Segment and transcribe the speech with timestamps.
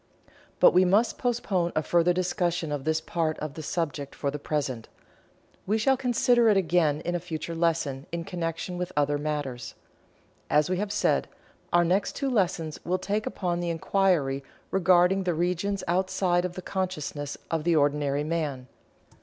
[0.59, 4.39] But we must postpone a further discussion of this part of the subject for the
[4.39, 4.89] present.
[5.67, 9.75] We shall consider it again in a future lesson in connection with other matters.
[10.49, 11.27] As we have said,
[11.71, 16.63] our next two lessons will take upon the inquiry regarding the regions outside of the
[16.63, 18.65] consciousness of the ordinary man.